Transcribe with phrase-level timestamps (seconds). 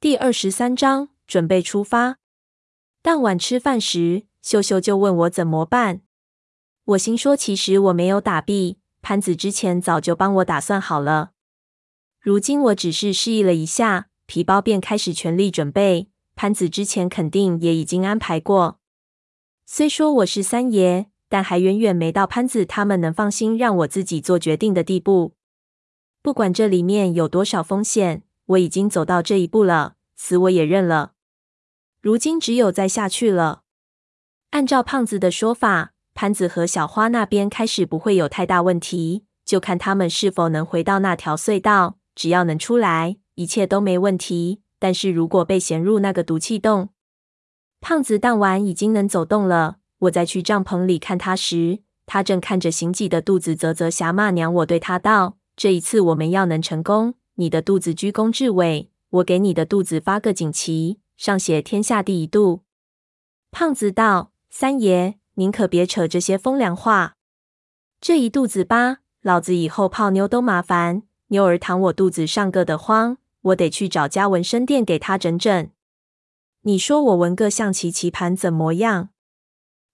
[0.00, 2.16] 第二十三章准备出发。
[3.02, 6.00] 当晚吃饭时，秀秀就问我怎么办。
[6.84, 11.32] 我心说，其实我没有打弊，潘子之前早就帮我打算好了。
[12.18, 16.08] 如今我只是示意了一下，皮包便开始全力准备。
[16.34, 18.80] 潘子之前肯定也已经安排过。
[19.66, 25.34] 虽说我是三爷，但还远远没到潘子他们能放心让我自己做决定的地步。
[26.22, 31.12] 不管这里面有多少风险，我已经走到这一步了，死我也认了。
[32.00, 33.62] 如今只有再下去了。
[34.50, 41.98] 按照胖子的说法，潘子和小花那边开始不会有太大问题，就看他们是否能回到那条隧道。
[42.16, 44.62] 只要能出来，一切都没问题。
[44.80, 46.88] 但是如果被衔入那个毒气洞，
[47.80, 49.76] 胖子当晚已经能走动了。
[50.00, 54.52] 我再去帐篷里看他时，他正看着行己的肚子，啧啧瞎骂娘。
[54.54, 62.60] 我对他道：“这一次我们要能成功，你的肚子居功至伟，我给你的肚子发个锦旗，上写天下第一肚。”
[63.50, 67.16] 胖子道：“三爷，您可别扯这些风凉话。
[67.98, 75.70] 这一肚子疤，老子以后泡妞都麻烦，妞儿躺我肚子上硌得慌，我得去找家纹身店给他整整。
[76.64, 79.08] 你说我纹个象棋棋盘怎么样？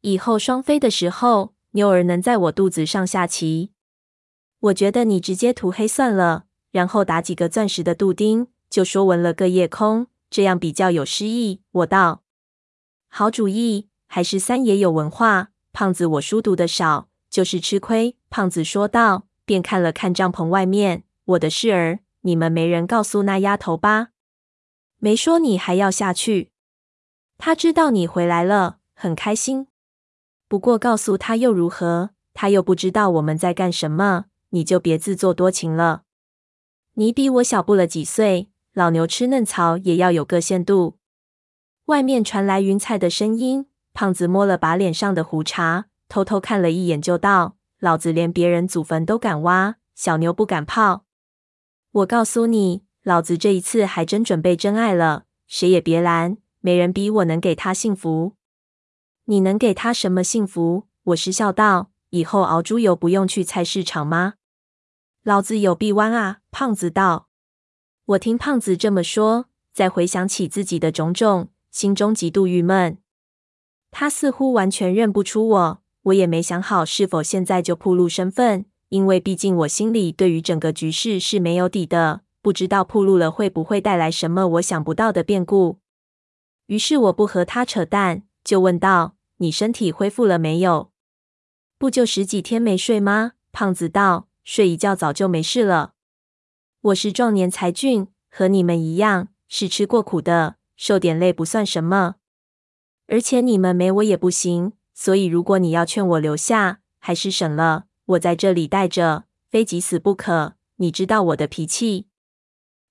[0.00, 3.72] 以后双飞的时候，妞儿能在我肚子上下棋。
[4.60, 11.60] 我觉得你直接涂黑算了，然后打几个钻石的镀钉，就说纹了个夜空，这样比较有诗意。
[11.70, 12.24] 我道。
[13.06, 15.50] 好主意，还是三爷有文化。
[15.72, 18.16] 胖子，我书读的少，就是吃亏。
[18.28, 21.04] 胖子说道，便看了看帐篷外面。
[21.26, 24.08] 我的事儿，你们没人告诉那丫头吧？
[24.98, 26.50] 没说你还要下去。
[27.38, 29.68] 他知道你回来了，很开心。
[30.48, 32.10] 不过告诉他又如何？
[32.32, 34.24] 他又不知道我们在干什么。
[34.50, 36.02] 你就别自作多情了。
[36.96, 40.98] 你比我小不了几岁，老牛吃嫩草也要有个限度。
[41.86, 51.04] 外面传来云彩的声音，胖子摸了把脸上的胡茬，偷偷看了一眼，就道：“老子连别人祖坟都敢挖，小牛不敢泡。
[51.90, 58.34] 我告诉你，老子这一次还真准备真爱了，谁也别拦，没人比我能给他幸福。
[59.24, 64.34] 你能给他什么幸福？”我失笑道：“以后熬猪油不用去菜市场吗？
[65.24, 67.28] 老子有臂弯啊！”胖子道
[68.06, 72.98] ：“我听胖子这么说，再回想起自己的种种。”心中极度郁闷，
[73.90, 85.80] 他似乎完全认不出我，我也没想好是否现在就暴露身份，因为毕竟我心里对于整个局势是没有底的，不知道暴露了会不会带来什么我想不到的变故。
[86.66, 90.92] 于是我不和他扯淡，就问道：“你身体恢复了没有？
[91.76, 95.94] 不就十几天没睡吗？”胖子道：“睡一觉早就没事了。
[96.80, 102.16] 我是壮年才俊，和你们一样，是吃过苦的。”受点累不算什么，
[103.06, 104.72] 而且你们没我也不行。
[104.92, 107.84] 所以如果你要劝我留下，还是省了。
[108.06, 110.54] 我在这里待着，非急死不可。
[110.76, 112.08] 你知道我的脾气。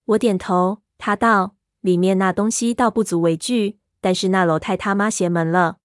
[0.05, 0.81] 我点头。
[0.97, 5.79] 他道：“里面那东西倒不足为惧，但是那楼太他妈邪门了。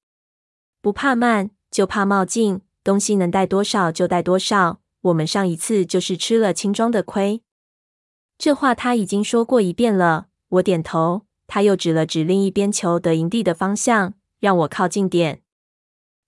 [0.81, 2.61] 不怕慢，就怕冒进。
[2.85, 4.81] 东西能带多少就带多少。
[5.03, 7.43] 我们上一次就是吃了轻装的亏。”
[8.39, 10.29] 这话他已经说过一遍了。
[10.49, 11.23] 我点头。
[11.51, 15.41] 他又指了指另一边求得营地的方向，让我靠近点。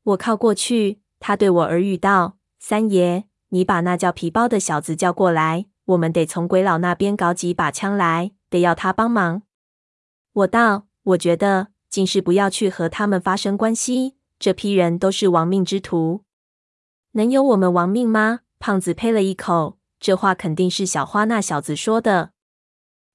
[0.03, 9.43] 我靠过去，他对我耳语道：“三爷，你把那叫皮包的小子叫过来，我们得从鬼佬那边搞几把枪来，得要他帮忙。”
[10.33, 14.17] 我道：“我觉得，尽是不要去和他们发生关系。
[14.39, 16.25] 这批人都是亡命之徒，
[17.13, 22.31] 能有我们亡命吗？”胖子呸了一口，这话肯定是小花那小子说的。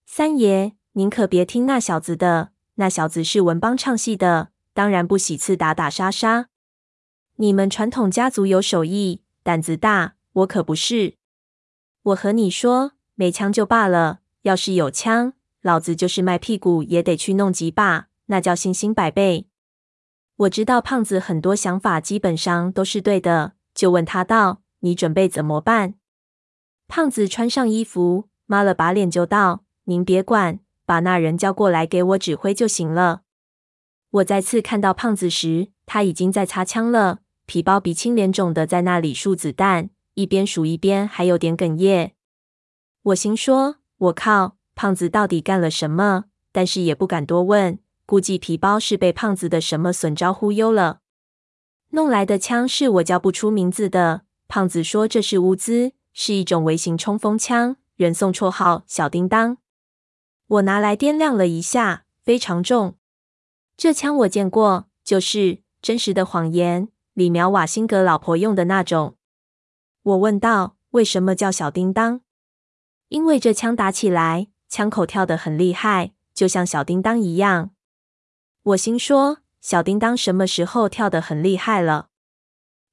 [0.05, 0.73] 三爷。
[0.97, 6.47] 您可别听那小子的，那小子是文帮唱戏的，当然不喜次打打杀杀。
[7.35, 11.15] 你们传统家族有手艺，胆子大，我可不是。
[12.01, 19.49] 我和你说，没枪就罢了，要是有枪，老子就是卖屁股也得去弄几把，那叫信心百倍。
[20.37, 25.95] 我知道胖子很多想法基本上都是对的，就问他道：“你准备怎么办？”
[26.87, 33.23] 胖子穿上衣服，抹了把脸，就道：“您别管。”把那人叫过来给我指挥就行了。
[34.11, 42.13] 我再次看到胖子时，他已经在擦枪了，皮包鼻青脸肿的在那里数子弹，一边数一边还有点哽咽。
[43.01, 46.25] 我心说：我靠，胖子到底干了什么？
[46.51, 50.99] 但是也不敢多问，估计皮包是被胖子的什么损招忽悠了。
[51.89, 54.24] 弄来的枪是我叫不出名字的，
[54.55, 59.57] 胖子说这是乌兹，是一种微型冲锋枪，人送绰号“小叮当”。
[60.47, 62.95] 我拿来掂量了一下，非常重。
[63.75, 69.17] 这枪我见过，就是真实的谎言，李苗瓦辛格老婆用的那种。
[70.03, 72.21] 我问道：“为什么叫小叮当？”
[73.09, 77.71] 因为这枪打起来，枪口跳得很厉害，就像小叮当一样。
[78.63, 82.07] 我心说：“小叮当什么时候跳得很厉害了？”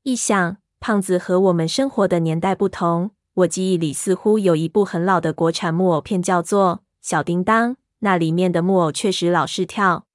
[0.03, 10.07] 一想，胖子和我们生活的年代不同，我记忆里似乎有一部很老的国产木偶片，叫做《小叮当》，那里面的木偶确实老是跳。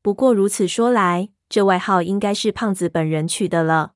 [0.00, 3.92] 不过如此说来，这外号应该是胖子本人取的了。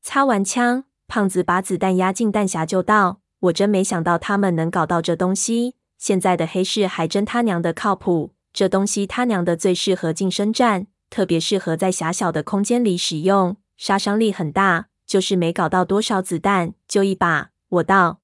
[0.00, 5.74] 擦完枪，胖子把子弹压进弹匣，就道：“我真没想到他们能搞到这东西。
[5.98, 8.32] 现在的黑市还真他娘的靠谱。
[8.54, 14.86] 这东西他娘的最适合近身战，特别适合在狭小的空间里使用，杀伤力很大。
[15.12, 18.22] 就是没搞到多少子弹，就一把。”我道。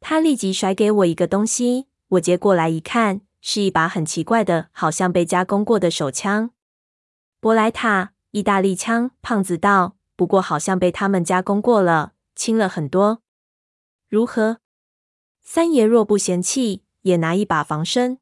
[0.00, 3.22] 他立即甩给我一个东西，我接过来一看。
[3.40, 6.50] 是一把很奇怪的，好像被加工过的手枪，
[7.40, 9.12] 博莱塔，意大利枪。
[9.22, 13.22] 胖子道：“不过好像被他们加工过了，轻了很多。
[14.10, 14.58] 如何？
[15.42, 18.18] 三爷若不嫌弃，也拿一把防身。”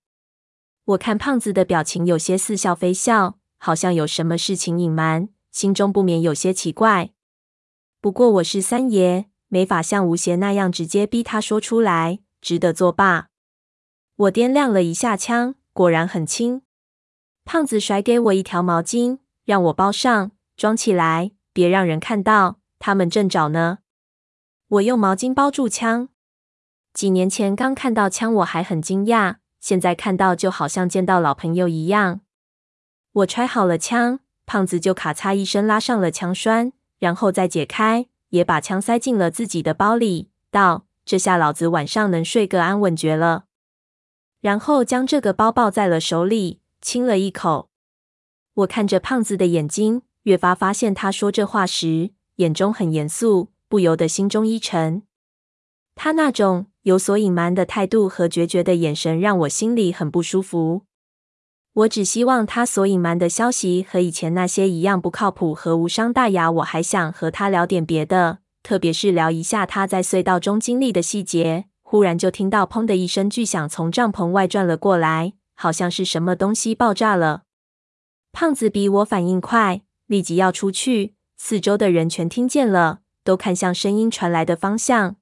[0.86, 7.10] 我看胖子的表情有些似笑非笑，好像有什么事情隐瞒，心中不免有些奇怪。
[8.02, 13.28] 不过我是三爷，没法像吴邪那样直接逼他说出来，只得作罢。
[14.16, 16.62] 我掂量了一下枪，果然很轻。
[17.44, 22.58] 胖子甩给我一条毛巾，让我包上，装起来，别让人看到。
[22.80, 23.78] 他们正找呢。
[24.66, 26.08] 我用毛巾包住枪。
[26.92, 32.22] 几年前刚看到枪，我还很惊讶，现在看到就好像见到老朋友一样。
[33.12, 36.72] 我揣好了枪，胖子就咔嚓一声拉上了枪栓，
[37.02, 43.46] 然后再解开，也把枪塞进了自己的包里，道：“这下老子晚上能睡个安稳觉了。”
[44.40, 47.70] 然后将这个包抱在了手里，亲了一口。
[48.54, 55.02] 我看着胖子的眼睛，越发发现他说这话时眼中很严肃，不由得心中一沉。
[55.96, 60.82] 他那种有所隐瞒的态度和决绝的眼神，让我心里很不舒服。
[61.74, 66.50] 我只希望他所隐瞒的消息和以前那些一样不靠谱和无伤大雅。
[66.50, 71.64] 我还想和他聊点别的，特别是聊一下他在隧道中经历的细节。
[71.80, 77.44] 忽然就听到“砰”的一声巨响从帐篷外传了过来，好像是什么东西爆炸了。
[78.32, 81.14] 胖子比我反应快，立即要出去。
[81.38, 85.16] 四周的人全听见了，都看向声音传来的方向。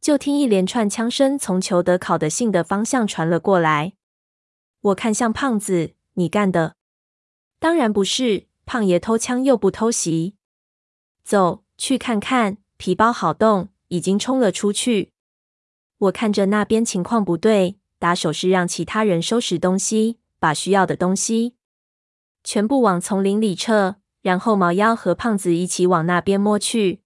[0.00, 3.94] 就听一连串枪声从裘德考的信的方向传了过来。
[4.86, 6.76] 我看向胖子：“你干的
[7.58, 10.36] ？”“当然不是，胖爷偷枪又不偷袭。
[11.24, 15.12] ”“走，去看看。”皮包好动，已经冲了出去。
[15.96, 21.54] 我看着那边情况不对，打手势让其他人收拾东西，把需要的东西
[22.44, 27.00] 全部往丛林里撤，然后毛腰和胖子一起往那边摸去。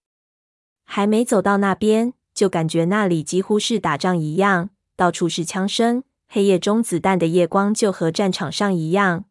[0.83, 9.25] 还没走到那边，就感觉那里几乎是打仗一样，到处是枪声，黑夜中子弹的夜光就和战场上一样。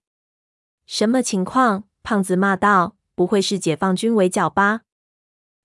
[0.84, 1.84] 什么情况？
[2.02, 4.82] 胖子骂道：“不会是解放军围剿吧？”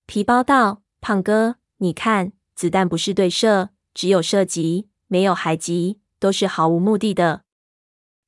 [0.08, 7.44] 皮包道：“胖哥，你看，子弹不是对射。”只有射击，没有还击，都是毫无目的的。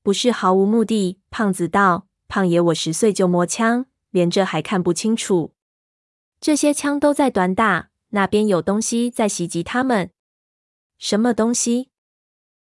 [0.03, 5.53] 不是毫无目的，胖子道：“胖爷，我十岁就摸枪，连这还看不清楚。
[6.41, 10.11] 这些枪都在短打，那边有东西在袭击他们。
[10.97, 11.89] 什么东西？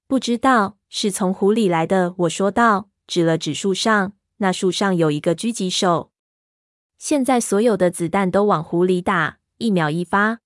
[0.09, 6.11] 不知道，是从湖里来的。”我说道，指了指树上，那树上有一个狙击手。
[6.97, 10.41] 现在所有的子弹都往湖里打，一秒一发。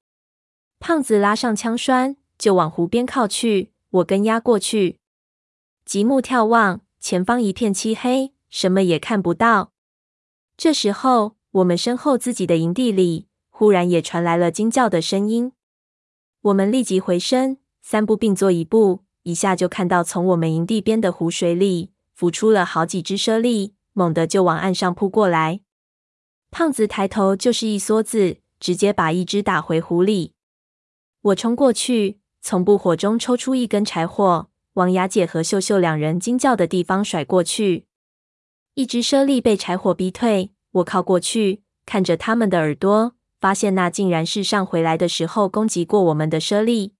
[0.79, 2.19] 胖子拉上枪栓。
[2.39, 4.99] 就往湖边靠去，我跟压过去。
[5.85, 9.71] 极目眺望，前方一片漆黑，什么也看不到。
[10.57, 15.53] 这时候，我们身后自己的营地里，忽然也传来了惊叫的声音。
[16.41, 25.61] 我们立即回身，三步并作一步，一下就看到从我们营地边的湖水里浮出了好几只猞猁，猛地就往岸上扑过来。
[26.51, 30.35] 胖子抬头就是一梭子，直接把一只打回湖里。
[31.23, 32.19] 我冲过去。
[32.45, 37.87] 从布火中抽出一根柴火，往雅姐和秀秀两人惊叫的地方甩过去。
[38.75, 46.95] 一只猞猁被柴火逼退，我靠过去，看着他们的耳朵，发现那竟然是上回来的时候攻击过我们的猞猁。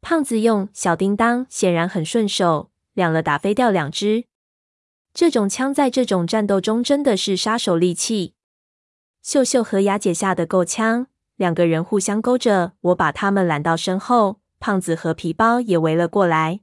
[0.00, 4.24] 胖子用小叮当显然很顺手，两了打飞掉两只。
[5.12, 8.34] 这种枪在这种战斗中真的是杀手利器。
[9.22, 14.40] 秀秀和雅姐吓得够呛，两个人互相勾着，我把他们揽到身后。
[14.58, 16.60] 胖子和皮包也围了过来。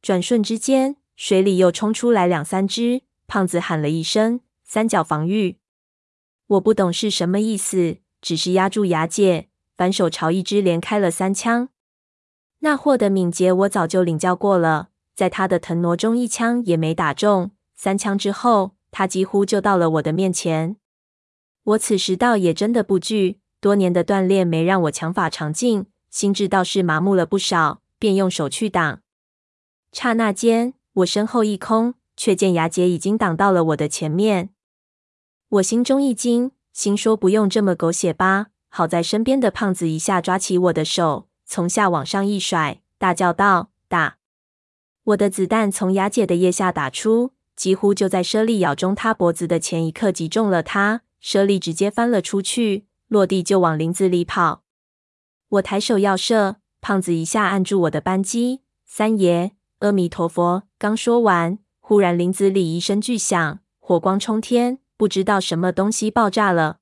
[0.00, 3.02] 转瞬之间，水里又冲出来两三只。
[3.26, 5.58] 胖子喊了一声：“三角防御！”
[6.46, 11.68] 我不懂是什么意思，只是压住雅姐，反手朝一只连开了三枪。
[12.60, 17.50] 那货的敏捷，我早就领教过了，在他的腾挪中，一枪也没打中。
[17.74, 20.76] 三枪之后，他几乎就到了我的面前。
[21.64, 29.00] 我此时倒也真的不惧，多年的锻炼没让我强法长进，心智倒是麻木了不少，便用手去挡。
[29.92, 34.50] 刹那间，我身后一空，却见牙姐已经挡到了我的前面。
[35.48, 38.48] 我心中一惊，心说不用这么狗血吧。
[38.68, 44.18] 好在身边的胖子一下抓起我的手，从下往上一甩，大叫道：“打！”
[45.02, 54.62] 我的子弹从牙姐的腋下打出，几乎就在猞猁咬中她脖子的前一刻击中了她，猞猁直接翻了出去，落地就往林子里跑。
[55.48, 58.60] 我抬手要射，胖子一下按住我的扳机。
[58.86, 60.62] 三爷，阿弥陀佛！
[60.78, 66.78] 刚说完，忽然林子里一声巨响，火光冲天，不知道什么东西爆炸了。